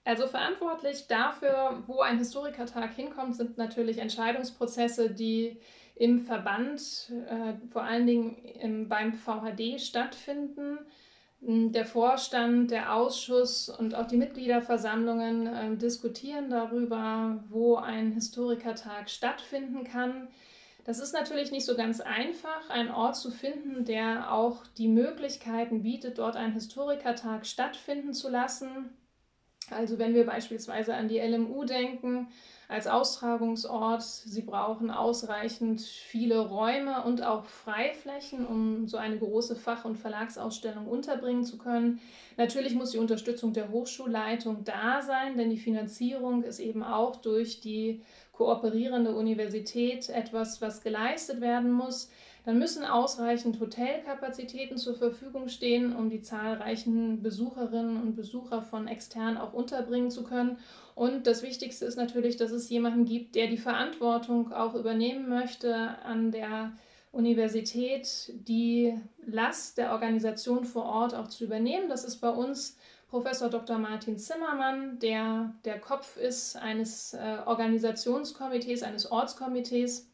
Also 0.07 0.25
verantwortlich 0.25 1.07
dafür, 1.07 1.83
wo 1.85 1.99
ein 1.99 2.17
Historikertag 2.17 2.93
hinkommt, 2.93 3.35
sind 3.35 3.57
natürlich 3.57 3.97
Entscheidungsprozesse, 3.97 5.09
die 5.09 5.57
im 5.95 6.21
Verband, 6.21 7.11
äh, 7.29 7.55
vor 7.73 7.83
allen 7.83 8.07
Dingen 8.07 8.37
im, 8.61 8.87
beim 8.87 9.11
VHD 9.11 9.81
stattfinden. 9.81 10.77
Hm, 11.41 11.73
der 11.73 11.85
Vorstand, 11.85 12.71
der 12.71 12.95
Ausschuss 12.95 13.67
und 13.67 13.95
auch 13.95 14.07
die 14.07 14.15
Mitgliederversammlungen 14.15 15.45
äh, 15.45 15.75
diskutieren 15.75 16.49
darüber, 16.49 17.43
wo 17.49 17.75
ein 17.75 18.13
Historikertag 18.13 19.09
stattfinden 19.09 19.83
kann. 19.83 20.29
Das 20.85 20.99
ist 20.99 21.11
natürlich 21.11 21.51
nicht 21.51 21.65
so 21.65 21.75
ganz 21.75 21.99
einfach, 21.99 22.69
einen 22.69 22.91
Ort 22.91 23.17
zu 23.17 23.29
finden, 23.29 23.83
der 23.83 24.31
auch 24.31 24.65
die 24.77 24.87
Möglichkeiten 24.87 25.83
bietet, 25.83 26.17
dort 26.17 26.37
einen 26.37 26.53
Historikertag 26.53 27.45
stattfinden 27.45 28.13
zu 28.13 28.29
lassen. 28.29 28.89
Also 29.71 29.99
wenn 29.99 30.13
wir 30.13 30.25
beispielsweise 30.25 30.95
an 30.95 31.07
die 31.07 31.19
LMU 31.19 31.65
denken, 31.65 32.27
als 32.67 32.87
Austragungsort. 32.87 34.03
Sie 34.03 34.41
brauchen 34.41 34.91
ausreichend 34.91 35.81
viele 35.81 36.39
Räume 36.39 37.03
und 37.03 37.23
auch 37.23 37.45
Freiflächen, 37.45 38.45
um 38.45 38.87
so 38.87 38.97
eine 38.97 39.17
große 39.17 39.55
Fach- 39.55 39.85
und 39.85 39.97
Verlagsausstellung 39.97 40.87
unterbringen 40.87 41.45
zu 41.45 41.57
können. 41.57 42.01
Natürlich 42.35 42.75
muss 42.75 42.91
die 42.91 42.97
Unterstützung 42.97 43.53
der 43.53 43.69
Hochschulleitung 43.69 44.65
da 44.65 45.01
sein, 45.01 45.37
denn 45.37 45.49
die 45.49 45.57
Finanzierung 45.57 46.43
ist 46.43 46.59
eben 46.59 46.83
auch 46.83 47.15
durch 47.15 47.61
die 47.61 48.01
kooperierende 48.33 49.15
Universität 49.15 50.09
etwas, 50.09 50.61
was 50.61 50.81
geleistet 50.81 51.39
werden 51.41 51.71
muss. 51.71 52.11
Dann 52.47 52.59
müssen 52.59 52.85
ausreichend 52.85 53.59
Hotelkapazitäten 53.59 54.77
zur 54.77 54.95
Verfügung 54.95 55.49
stehen, 55.49 55.93
um 55.93 56.09
die 56.09 56.21
zahlreichen 56.21 57.21
Besucherinnen 57.21 58.01
und 58.01 58.15
Besucher 58.15 58.61
von 58.61 58.87
extern 58.87 59.35
auch 59.35 59.51
unterbringen 59.51 60.09
zu 60.09 60.23
können. 60.23 60.57
Und 60.95 61.27
das 61.27 61.43
Wichtigste 61.43 61.83
ist 61.83 61.97
natürlich, 61.97 62.37
dass 62.37 62.51
es 62.51 62.69
jemanden 62.69 63.03
gibt, 63.03 63.35
der 63.35 63.47
die 63.47 63.57
Verantwortung 63.57 64.53
auch 64.53 64.75
übernehmen 64.75 65.27
möchte 65.27 65.75
an 66.05 66.31
der 66.31 66.71
Universität, 67.11 68.31
die 68.47 68.97
Last 69.25 69.77
der 69.77 69.91
Organisation 69.91 70.63
vor 70.63 70.85
Ort 70.85 71.15
auch 71.15 71.27
zu 71.27 71.43
übernehmen. 71.43 71.89
Das 71.89 72.05
ist 72.05 72.21
bei 72.21 72.29
uns 72.29 72.77
Professor 73.09 73.49
Dr. 73.49 73.77
Martin 73.77 74.17
Zimmermann, 74.17 74.99
der 74.99 75.53
der 75.65 75.81
Kopf 75.81 76.15
ist 76.15 76.55
eines 76.55 77.13
äh, 77.13 77.39
Organisationskomitees, 77.45 78.83
eines 78.83 79.11
Ortskomitees 79.11 80.07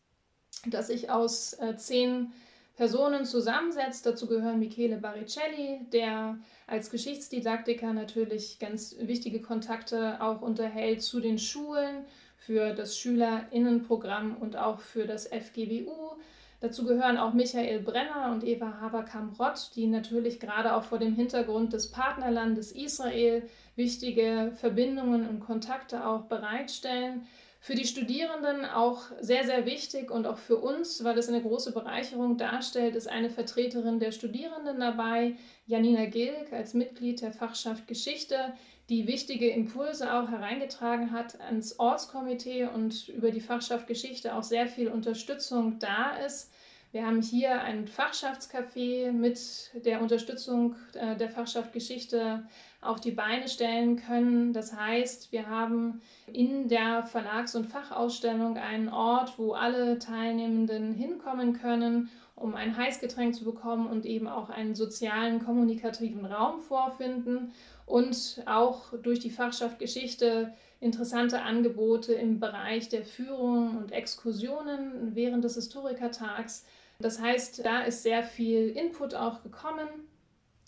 das 0.65 0.88
sich 0.88 1.10
aus 1.10 1.53
äh, 1.53 1.75
zehn 1.75 2.31
Personen 2.75 3.25
zusammensetzt. 3.25 4.05
Dazu 4.05 4.27
gehören 4.27 4.60
Michele 4.60 4.98
Baricelli, 4.98 5.81
der 5.91 6.38
als 6.67 6.89
Geschichtsdidaktiker 6.89 7.93
natürlich 7.93 8.60
ganz 8.60 8.95
wichtige 9.00 9.41
Kontakte 9.41 10.22
auch 10.22 10.41
unterhält 10.41 11.01
zu 11.01 11.19
den 11.19 11.38
Schulen, 11.38 12.05
für 12.45 12.74
das 12.74 12.98
Schülerinnenprogramm 12.98 14.36
und 14.38 14.57
auch 14.57 14.79
für 14.79 15.05
das 15.07 15.27
FGWU. 15.27 16.17
Dazu 16.60 16.86
gehören 16.86 17.17
auch 17.17 17.33
Michael 17.33 17.79
Brenner 17.79 18.31
und 18.31 18.43
Eva 18.43 18.79
Haberkamp-Rott, 18.81 19.72
die 19.75 19.88
natürlich 19.88 20.39
gerade 20.39 20.75
auch 20.75 20.83
vor 20.83 20.98
dem 20.98 21.13
Hintergrund 21.13 21.74
des 21.74 21.91
Partnerlandes 21.91 22.72
Israel 22.72 23.43
wichtige 23.75 24.51
Verbindungen 24.55 25.27
und 25.27 25.39
Kontakte 25.39 26.05
auch 26.05 26.24
bereitstellen. 26.24 27.27
Für 27.65 27.75
die 27.75 27.88
Studierenden 27.88 28.65
auch 28.65 29.03
sehr, 29.22 29.46
sehr 29.46 29.65
wichtig 29.65 30.12
und 30.12 30.27
auch 30.27 30.38
für 30.38 30.58
uns, 30.58 31.01
weil 31.05 31.17
es 31.17 31.29
eine 31.29 31.41
große 31.41 31.72
Bereicherung 31.72 32.36
darstellt, 32.38 32.93
ist 32.93 33.08
eine 33.08 33.29
Vertreterin 33.29 34.01
der 34.01 34.12
Studierenden 34.12 34.82
dabei, 34.82 35.38
Janina 35.65 36.08
Gilk 36.08 36.51
als 36.51 36.74
Mitglied 36.74 37.22
der 37.22 37.32
Fachschaft 37.32 37.88
Geschichte, 37.88 38.53
die 38.89 39.08
wichtige 39.08 39.50
Impulse 39.50 40.13
auch 40.13 40.29
hereingetragen 40.29 41.13
hat 41.13 41.39
ans 41.39 41.79
Ortskomitee 41.79 42.65
und 42.65 43.08
über 43.08 43.32
die 43.32 43.39
Fachschaft 43.39 43.88
Geschichte 43.88 44.36
auch 44.36 44.43
sehr 44.43 44.67
viel 44.67 44.89
Unterstützung 44.89 45.79
da 45.79 46.17
ist. 46.17 46.51
Wir 46.93 47.07
haben 47.07 47.23
hier 47.23 47.59
ein 47.59 47.88
Fachschaftscafé 47.88 49.12
mit 49.12 49.39
der 49.83 50.00
Unterstützung 50.00 50.75
äh, 50.93 51.15
der 51.15 51.27
Fachschaft 51.27 51.73
Geschichte 51.73 52.43
auf 52.81 53.01
die 53.01 53.09
Beine 53.09 53.47
stellen 53.47 53.95
können. 53.95 54.53
Das 54.53 54.75
heißt, 54.75 55.31
wir 55.31 55.50
haben 55.50 56.03
in 56.31 56.67
der 56.67 57.03
Verlags- 57.07 57.55
und 57.55 57.65
Fachausstellung 57.65 58.57
einen 58.57 58.89
Ort, 58.89 59.39
wo 59.39 59.53
alle 59.53 59.97
Teilnehmenden 59.97 60.93
hinkommen 60.93 61.53
können, 61.53 62.12
um 62.35 62.53
ein 62.53 62.77
Heißgetränk 62.77 63.33
zu 63.33 63.43
bekommen 63.43 63.88
und 63.88 64.05
eben 64.05 64.27
auch 64.27 64.51
einen 64.51 64.75
sozialen, 64.75 65.43
kommunikativen 65.43 66.25
Raum 66.25 66.62
vorfinden 66.62 67.53
und 67.88 68.43
auch 68.45 68.93
durch 69.01 69.17
die 69.17 69.31
Fachschaft 69.31 69.79
Geschichte 69.79 70.53
interessante 70.79 71.41
Angebote 71.41 72.13
im 72.13 72.39
Bereich 72.39 72.89
der 72.89 73.03
Führung 73.03 73.77
und 73.77 73.91
Exkursionen 73.91 75.15
während 75.15 75.43
des 75.43 75.55
Historikertags 75.55 76.65
das 77.03 77.19
heißt, 77.19 77.65
da 77.65 77.83
ist 77.83 78.03
sehr 78.03 78.24
viel 78.24 78.69
Input 78.69 79.15
auch 79.15 79.43
gekommen. 79.43 79.88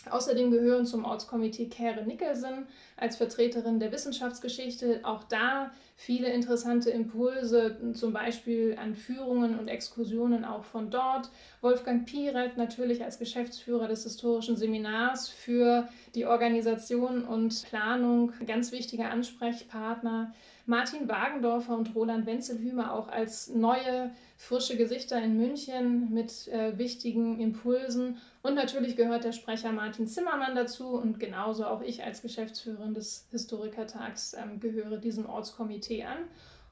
Außerdem 0.09 0.51
gehören 0.51 0.85
zum 0.85 1.03
Ortskomitee 1.03 1.67
Kere 1.67 2.03
Nicholson 2.03 2.67
als 2.97 3.15
Vertreterin 3.17 3.79
der 3.79 3.91
Wissenschaftsgeschichte 3.91 4.99
auch 5.03 5.23
da 5.23 5.71
viele 5.95 6.29
interessante 6.29 6.91
Impulse, 6.91 7.77
zum 7.93 8.13
Beispiel 8.13 8.77
an 8.79 8.95
Führungen 8.95 9.57
und 9.57 9.67
Exkursionen 9.67 10.45
auch 10.45 10.63
von 10.63 10.91
dort. 10.91 11.31
Wolfgang 11.61 12.05
Piret 12.05 12.57
natürlich 12.57 13.03
als 13.03 13.17
Geschäftsführer 13.17 13.87
des 13.87 14.03
historischen 14.03 14.57
Seminars 14.57 15.29
für 15.29 15.87
die 16.13 16.25
Organisation 16.25 17.25
und 17.25 17.63
Planung 17.63 18.33
ganz 18.45 18.71
wichtiger 18.71 19.09
Ansprechpartner. 19.09 20.33
Martin 20.67 21.07
Wagendorfer 21.07 21.77
und 21.77 21.93
Roland 21.93 22.25
Wenzelhümer 22.25 22.93
auch 22.93 23.07
als 23.07 23.49
neue, 23.49 24.11
frische 24.35 24.77
Gesichter 24.77 25.21
in 25.21 25.37
München 25.37 26.11
mit 26.11 26.47
äh, 26.47 26.77
wichtigen 26.77 27.39
Impulsen. 27.39 28.17
Und 28.41 28.55
natürlich 28.55 28.95
gehört 28.95 29.23
der 29.23 29.31
Sprecher 29.31 29.71
Martin 29.71 30.07
Zimmermann 30.07 30.55
dazu 30.55 30.87
und 30.89 31.19
genauso 31.19 31.65
auch 31.65 31.81
ich 31.81 32.03
als 32.03 32.23
Geschäftsführerin 32.23 32.95
des 32.95 33.27
Historikertags 33.29 34.33
ähm, 34.33 34.59
gehöre 34.59 34.97
diesem 34.97 35.27
Ortskomitee 35.27 36.03
an. 36.03 36.17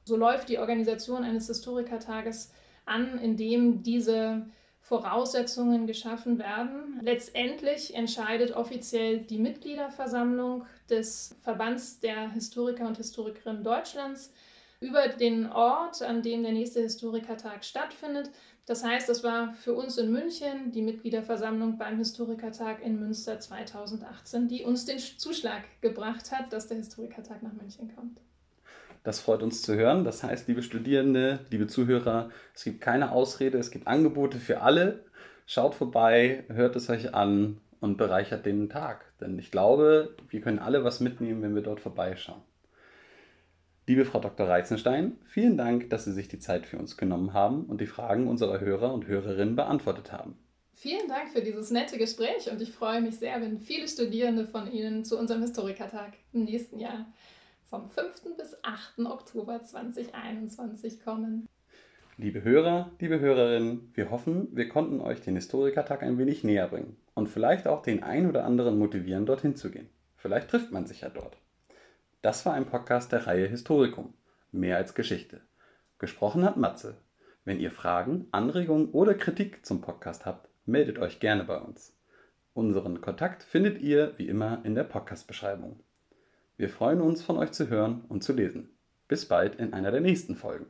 So 0.04 0.16
läuft 0.16 0.48
die 0.48 0.58
Organisation 0.58 1.22
eines 1.22 1.46
Historikertages 1.46 2.52
an, 2.86 3.18
indem 3.18 3.82
diese 3.82 4.44
Voraussetzungen 4.84 5.86
geschaffen 5.86 6.38
werden. 6.38 7.00
Letztendlich 7.00 7.94
entscheidet 7.94 8.54
offiziell 8.54 9.18
die 9.18 9.38
Mitgliederversammlung 9.38 10.66
des 10.90 11.34
Verbands 11.40 12.00
der 12.00 12.30
Historiker 12.32 12.86
und 12.86 12.98
Historikerinnen 12.98 13.64
Deutschlands 13.64 14.30
über 14.80 15.08
den 15.08 15.50
Ort, 15.50 16.02
an 16.02 16.20
dem 16.20 16.42
der 16.42 16.52
nächste 16.52 16.82
Historikertag 16.82 17.64
stattfindet. 17.64 18.30
Das 18.66 18.84
heißt, 18.84 19.08
das 19.08 19.24
war 19.24 19.54
für 19.54 19.72
uns 19.72 19.96
in 19.96 20.12
München 20.12 20.70
die 20.70 20.82
Mitgliederversammlung 20.82 21.78
beim 21.78 21.96
Historikertag 21.96 22.82
in 22.82 23.00
Münster 23.00 23.40
2018, 23.40 24.48
die 24.48 24.64
uns 24.64 24.84
den 24.84 24.98
Zuschlag 24.98 25.62
gebracht 25.80 26.30
hat, 26.30 26.52
dass 26.52 26.68
der 26.68 26.76
Historikertag 26.76 27.42
nach 27.42 27.54
München 27.54 27.90
kommt. 27.94 28.20
Das 29.04 29.20
freut 29.20 29.42
uns 29.42 29.60
zu 29.60 29.76
hören. 29.76 30.02
Das 30.02 30.22
heißt, 30.22 30.48
liebe 30.48 30.62
Studierende, 30.62 31.40
liebe 31.50 31.66
Zuhörer, 31.66 32.30
es 32.54 32.64
gibt 32.64 32.80
keine 32.80 33.12
Ausrede, 33.12 33.58
es 33.58 33.70
gibt 33.70 33.86
Angebote 33.86 34.38
für 34.38 34.62
alle. 34.62 35.04
Schaut 35.46 35.74
vorbei, 35.74 36.44
hört 36.48 36.74
es 36.74 36.88
euch 36.88 37.14
an 37.14 37.60
und 37.80 37.98
bereichert 37.98 38.46
den 38.46 38.70
Tag. 38.70 39.04
Denn 39.20 39.38
ich 39.38 39.50
glaube, 39.50 40.16
wir 40.30 40.40
können 40.40 40.58
alle 40.58 40.84
was 40.84 41.00
mitnehmen, 41.00 41.42
wenn 41.42 41.54
wir 41.54 41.62
dort 41.62 41.80
vorbeischauen. 41.80 42.40
Liebe 43.86 44.06
Frau 44.06 44.20
Dr. 44.20 44.48
Reizenstein, 44.48 45.18
vielen 45.26 45.58
Dank, 45.58 45.90
dass 45.90 46.06
Sie 46.06 46.12
sich 46.12 46.28
die 46.28 46.38
Zeit 46.38 46.64
für 46.64 46.78
uns 46.78 46.96
genommen 46.96 47.34
haben 47.34 47.66
und 47.66 47.82
die 47.82 47.86
Fragen 47.86 48.26
unserer 48.26 48.60
Hörer 48.60 48.94
und 48.94 49.06
Hörerinnen 49.06 49.54
beantwortet 49.54 50.12
haben. 50.12 50.38
Vielen 50.72 51.08
Dank 51.08 51.30
für 51.30 51.42
dieses 51.42 51.70
nette 51.70 51.98
Gespräch 51.98 52.50
und 52.50 52.62
ich 52.62 52.72
freue 52.72 53.02
mich 53.02 53.18
sehr, 53.18 53.38
wenn 53.42 53.58
viele 53.58 53.86
Studierende 53.86 54.46
von 54.46 54.72
Ihnen 54.72 55.04
zu 55.04 55.18
unserem 55.18 55.42
Historikertag 55.42 56.14
im 56.32 56.44
nächsten 56.44 56.80
Jahr 56.80 57.04
vom 57.68 57.88
5. 57.90 58.36
bis 58.36 58.56
8. 58.62 59.00
Oktober 59.06 59.62
2021 59.62 61.02
kommen. 61.02 61.48
Liebe 62.16 62.44
Hörer, 62.44 62.92
liebe 63.00 63.18
Hörerinnen, 63.18 63.90
wir 63.94 64.10
hoffen, 64.10 64.48
wir 64.52 64.68
konnten 64.68 65.00
euch 65.00 65.20
den 65.20 65.34
Historikertag 65.34 66.02
ein 66.02 66.16
wenig 66.18 66.44
näher 66.44 66.68
bringen 66.68 66.96
und 67.14 67.28
vielleicht 67.28 67.66
auch 67.66 67.82
den 67.82 68.02
ein 68.02 68.28
oder 68.28 68.44
anderen 68.44 68.78
motivieren, 68.78 69.26
dorthin 69.26 69.56
zu 69.56 69.70
gehen. 69.70 69.88
Vielleicht 70.16 70.48
trifft 70.48 70.70
man 70.70 70.86
sich 70.86 71.00
ja 71.00 71.08
dort. 71.08 71.36
Das 72.22 72.46
war 72.46 72.54
ein 72.54 72.66
Podcast 72.66 73.12
der 73.12 73.26
Reihe 73.26 73.48
Historikum. 73.48 74.14
Mehr 74.52 74.76
als 74.76 74.94
Geschichte. 74.94 75.40
Gesprochen 75.98 76.44
hat 76.44 76.56
Matze. 76.56 76.96
Wenn 77.44 77.60
ihr 77.60 77.70
Fragen, 77.70 78.28
Anregungen 78.30 78.90
oder 78.90 79.14
Kritik 79.14 79.66
zum 79.66 79.80
Podcast 79.80 80.24
habt, 80.24 80.48
meldet 80.66 80.98
euch 80.98 81.18
gerne 81.18 81.44
bei 81.44 81.58
uns. 81.58 81.92
Unseren 82.54 83.00
Kontakt 83.00 83.42
findet 83.42 83.80
ihr 83.80 84.14
wie 84.16 84.28
immer 84.28 84.60
in 84.64 84.74
der 84.74 84.84
Podcast-Beschreibung. 84.84 85.80
Wir 86.56 86.68
freuen 86.68 87.00
uns, 87.00 87.20
von 87.20 87.36
euch 87.36 87.50
zu 87.50 87.68
hören 87.68 88.04
und 88.08 88.22
zu 88.22 88.32
lesen. 88.32 88.78
Bis 89.08 89.26
bald 89.26 89.56
in 89.56 89.72
einer 89.72 89.90
der 89.90 90.00
nächsten 90.00 90.36
Folgen. 90.36 90.66